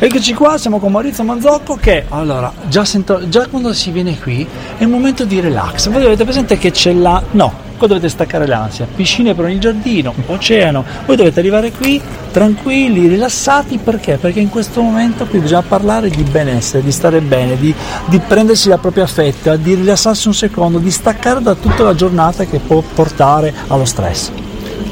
Eccoci 0.00 0.32
qua, 0.32 0.58
siamo 0.58 0.78
con 0.78 0.92
Maurizio 0.92 1.24
Manzocco 1.24 1.74
che 1.74 2.04
allora 2.10 2.52
già, 2.68 2.84
sento, 2.84 3.28
già 3.28 3.48
quando 3.48 3.72
si 3.72 3.90
viene 3.90 4.16
qui 4.16 4.46
è 4.76 4.84
un 4.84 4.92
momento 4.92 5.24
di 5.24 5.40
relax. 5.40 5.88
Voi 5.88 6.04
avete 6.04 6.22
presente 6.22 6.56
che 6.56 6.70
c'è 6.70 6.92
la. 6.92 7.20
No, 7.32 7.52
qua 7.76 7.88
dovete 7.88 8.08
staccare 8.08 8.46
l'ansia. 8.46 8.86
Piscine 8.94 9.34
per 9.34 9.46
ogni 9.46 9.58
giardino, 9.58 10.14
oceano. 10.26 10.84
Voi 11.04 11.16
dovete 11.16 11.40
arrivare 11.40 11.72
qui 11.72 12.00
tranquilli, 12.30 13.08
rilassati 13.08 13.78
perché? 13.78 14.18
Perché 14.18 14.38
in 14.38 14.50
questo 14.50 14.82
momento 14.82 15.26
qui 15.26 15.40
bisogna 15.40 15.62
parlare 15.62 16.10
di 16.10 16.22
benessere, 16.22 16.84
di 16.84 16.92
stare 16.92 17.20
bene, 17.20 17.58
di, 17.58 17.74
di 18.06 18.20
prendersi 18.20 18.68
la 18.68 18.78
propria 18.78 19.08
fetta, 19.08 19.56
di 19.56 19.74
rilassarsi 19.74 20.28
un 20.28 20.34
secondo, 20.34 20.78
di 20.78 20.92
staccare 20.92 21.42
da 21.42 21.56
tutta 21.56 21.82
la 21.82 21.96
giornata 21.96 22.44
che 22.44 22.60
può 22.60 22.84
portare 22.94 23.52
allo 23.66 23.84
stress. 23.84 24.30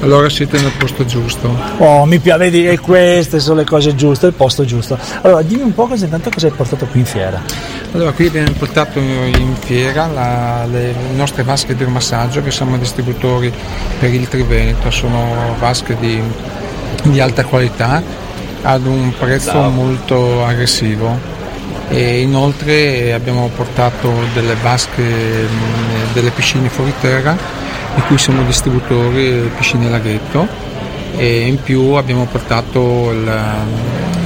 Allora 0.00 0.28
siete 0.28 0.60
nel 0.60 0.72
posto 0.78 1.04
giusto. 1.04 1.56
Oh, 1.78 2.04
mi 2.04 2.18
piace, 2.18 2.38
vedi, 2.38 2.68
e 2.68 2.78
queste 2.78 3.40
sono 3.40 3.56
le 3.60 3.64
cose 3.64 3.94
giuste, 3.94 4.26
il 4.26 4.32
posto 4.32 4.64
giusto. 4.64 4.98
Allora, 5.22 5.42
dimmi 5.42 5.62
un 5.62 5.74
po' 5.74 5.86
cosa 5.86 6.04
intanto 6.04 6.30
cosa 6.30 6.46
hai 6.46 6.52
portato 6.52 6.86
qui 6.86 7.00
in 7.00 7.06
fiera. 7.06 7.42
Allora, 7.92 8.12
qui 8.12 8.26
abbiamo 8.26 8.52
portato 8.58 8.98
in 8.98 9.54
fiera 9.60 10.06
la, 10.06 10.66
le 10.70 10.94
nostre 11.14 11.42
vasche 11.42 11.74
di 11.74 11.84
massaggio 11.86 12.42
che 12.42 12.50
siamo 12.50 12.76
distributori 12.76 13.52
per 13.98 14.12
il 14.12 14.28
Triveneto, 14.28 14.90
sono 14.90 15.54
vasche 15.58 15.96
di, 15.98 16.20
di 17.04 17.20
alta 17.20 17.44
qualità 17.44 18.02
ad 18.62 18.86
un 18.86 19.12
prezzo 19.18 19.52
no. 19.52 19.70
molto 19.70 20.44
aggressivo 20.44 21.32
e 21.88 22.20
inoltre 22.22 23.12
abbiamo 23.12 23.50
portato 23.54 24.10
delle 24.32 24.54
vasche 24.62 25.46
delle 26.12 26.30
piscine 26.30 26.68
fuori 26.68 26.92
terra 27.00 27.36
di 27.94 28.00
cui 28.02 28.18
siamo 28.18 28.42
distributori 28.42 29.50
piscine 29.56 29.88
laghetto 29.88 30.73
e 31.16 31.46
in 31.46 31.62
più 31.62 31.92
abbiamo 31.92 32.26
portato 32.26 33.12
la, 33.12 33.56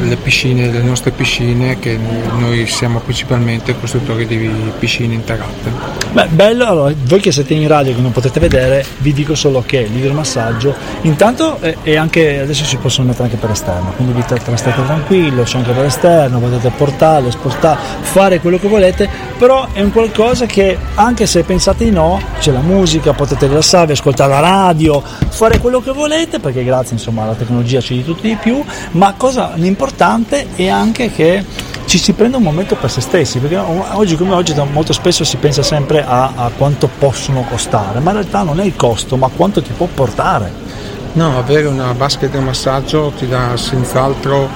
le, 0.02 0.16
piscine, 0.16 0.70
le 0.70 0.82
nostre 0.82 1.10
piscine 1.10 1.78
che 1.78 1.98
noi 2.38 2.66
siamo 2.66 3.00
principalmente 3.00 3.78
costruttori 3.78 4.26
di 4.26 4.50
piscine 4.78 5.14
interrate. 5.14 5.70
Beh, 6.12 6.26
bello, 6.28 6.66
allora, 6.66 6.94
voi 7.04 7.20
che 7.20 7.32
siete 7.32 7.54
in 7.54 7.68
radio 7.68 7.94
che 7.94 8.00
non 8.00 8.12
potete 8.12 8.40
vedere, 8.40 8.84
vi 8.98 9.12
dico 9.12 9.34
solo 9.34 9.62
che 9.64 9.82
l'idromassaggio 9.82 10.74
intanto 11.02 11.58
è, 11.60 11.76
è 11.82 11.96
anche 11.96 12.40
adesso 12.40 12.64
si 12.64 12.76
possono 12.76 13.08
mettere 13.08 13.24
anche 13.24 13.36
per 13.36 13.50
esterno, 13.50 13.92
quindi 13.96 14.14
vi 14.14 14.22
state 14.22 14.82
tranquillo, 14.84 15.42
c'è 15.42 15.58
anche 15.58 15.72
per 15.72 15.84
esterno, 15.84 16.38
potete 16.38 16.70
portarlo, 16.74 17.30
spostare, 17.30 17.78
fare 18.00 18.40
quello 18.40 18.58
che 18.58 18.68
volete, 18.68 19.08
però 19.36 19.68
è 19.72 19.82
un 19.82 19.92
qualcosa 19.92 20.46
che 20.46 20.76
anche 20.94 21.26
se 21.26 21.42
pensate 21.42 21.84
di 21.84 21.90
no, 21.90 22.20
c'è 22.38 22.52
la 22.52 22.60
musica, 22.60 23.12
potete 23.12 23.46
rilassarvi, 23.46 23.92
ascoltare 23.92 24.30
la 24.30 24.40
radio, 24.40 25.02
fare 25.28 25.58
quello 25.58 25.80
che 25.80 25.92
volete 25.92 26.38
perché 26.38 26.64
grazie 26.64 26.77
grazie 26.78 26.94
insomma, 26.94 27.24
alla 27.24 27.34
tecnologia 27.34 27.80
c'è 27.80 27.94
di 27.94 28.04
tutto 28.04 28.22
di 28.22 28.36
più, 28.40 28.62
ma 28.92 29.14
cosa 29.16 29.52
l'importante 29.54 30.48
è 30.54 30.68
anche 30.68 31.10
che 31.10 31.44
ci 31.86 31.98
si 31.98 32.12
prenda 32.12 32.36
un 32.36 32.42
momento 32.42 32.76
per 32.76 32.90
se 32.90 33.00
stessi, 33.00 33.38
perché 33.38 33.56
oggi 33.56 34.16
come 34.16 34.34
oggi 34.34 34.54
molto 34.70 34.92
spesso 34.92 35.24
si 35.24 35.36
pensa 35.38 35.62
sempre 35.62 36.04
a, 36.04 36.32
a 36.36 36.50
quanto 36.56 36.88
possono 36.98 37.44
costare, 37.48 37.98
ma 38.00 38.10
in 38.10 38.18
realtà 38.18 38.42
non 38.42 38.60
è 38.60 38.64
il 38.64 38.76
costo, 38.76 39.16
ma 39.16 39.28
quanto 39.34 39.62
ti 39.62 39.72
può 39.76 39.88
portare. 39.92 40.66
No, 41.14 41.38
avere 41.38 41.66
una 41.66 41.94
basket 41.94 42.30
di 42.30 42.38
massaggio 42.38 43.12
ti 43.16 43.26
dà 43.26 43.56
senz'altro 43.56 44.48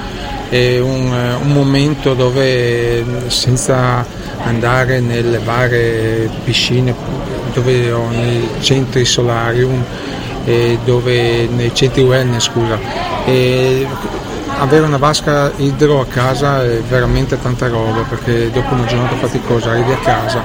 eh, 0.51 0.79
un, 0.79 1.11
un, 1.43 1.51
momento 1.51 2.13
dove 2.13 3.05
senza 3.29 4.05
andare 4.45 5.01
nelle 5.01 5.39
varie 5.39 6.29
piscine, 6.45 6.95
dove 7.55 7.91
ho 7.91 8.11
nei 8.11 8.47
centri 8.61 9.07
solarium, 9.07 9.83
eh, 10.45 10.79
dove, 10.85 11.47
nei 11.47 11.75
centri 11.75 12.03
wellness 12.03 12.45
scusa. 12.45 12.79
E 13.25 13.87
avere 14.59 14.85
una 14.85 14.97
vasca 14.97 15.51
idro 15.57 16.01
a 16.01 16.07
casa 16.07 16.63
è 16.63 16.81
veramente 16.89 17.41
tanta 17.41 17.69
roba 17.69 18.03
perché 18.03 18.51
dopo 18.51 18.75
una 18.75 18.85
giornata 18.85 19.17
faticosa 19.17 19.71
arrivi 19.71 19.93
a 19.93 19.99
casa, 19.99 20.43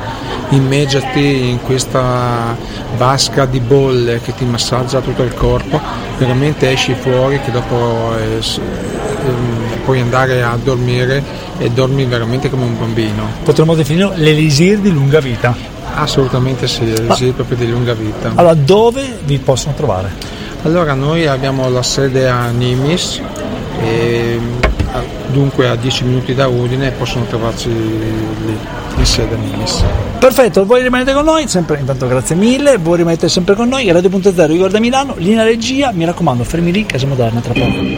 immagati 0.50 1.50
in 1.50 1.62
questa 1.62 2.56
vasca 2.96 3.46
di 3.46 3.60
bolle 3.60 4.22
che 4.22 4.34
ti 4.34 4.46
massaggia 4.46 5.02
tutto 5.02 5.24
il 5.24 5.34
corpo, 5.34 5.80
veramente 6.18 6.72
esci 6.72 6.96
fuori 6.96 7.40
che 7.42 7.52
dopo 7.52 8.16
eh, 8.18 8.40
eh, 8.40 9.78
puoi 9.84 10.00
andare 10.00 10.42
a 10.42 10.58
dormire 10.62 11.24
e 11.60 11.70
dormi 11.70 12.06
veramente 12.06 12.50
come 12.50 12.64
un 12.64 12.78
bambino. 12.78 13.30
Potremmo 13.44 13.76
definire 13.76 14.14
l'elisir 14.16 14.80
di 14.80 14.92
lunga 14.92 15.20
vita. 15.20 15.77
Assolutamente 15.96 16.68
sì, 16.68 16.94
sì, 17.14 17.32
proprio 17.32 17.58
di 17.58 17.70
lunga 17.70 17.94
vita. 17.94 18.32
Allora, 18.36 18.54
dove 18.54 19.18
vi 19.26 19.40
possono 19.40 19.74
trovare? 19.74 20.12
Allora, 20.64 20.94
noi 20.94 21.28
abbiamo 21.28 21.70
la 21.70 21.84
sede 21.84 22.28
a 22.28 22.50
Nimis, 22.50 23.22
e, 23.82 24.40
dunque 25.28 25.68
a 25.68 25.76
10 25.76 26.04
minuti 26.06 26.34
da 26.34 26.48
Udine 26.48 26.92
possono 26.92 27.26
trovarci 27.26 27.70
lì, 27.70 28.58
in 28.98 29.06
sede 29.06 29.36
a 29.36 29.38
Nimis. 29.38 29.84
Perfetto, 30.20 30.66
voi 30.66 30.82
rimanete 30.82 31.14
con 31.14 31.26
noi, 31.26 31.48
sempre, 31.48 31.80
intanto 31.80 32.08
grazie 32.08 32.36
mille, 32.36 32.78
voi 32.78 32.98
rimanete 32.98 33.30
sempre 33.30 33.56
con 33.56 33.70
noi, 33.70 33.92
Radio.0 33.92 34.46
riguarda 34.48 34.80
Milano, 34.80 35.14
linea 35.18 35.44
regia, 35.44 35.92
mi 35.94 36.06
raccomando, 36.06 36.44
fermi 36.44 36.72
lì, 36.72 36.86
Casa 36.86 37.06
Moderna 37.06 37.40
tra 37.40 37.54
poco. 37.54 37.88